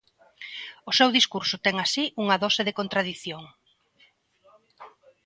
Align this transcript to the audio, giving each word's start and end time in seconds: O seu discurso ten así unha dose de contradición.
O 0.89 0.91
seu 0.99 1.09
discurso 1.17 1.55
ten 1.65 1.75
así 1.85 2.03
unha 2.23 2.39
dose 2.43 2.61
de 2.67 2.75
contradición. 2.79 3.43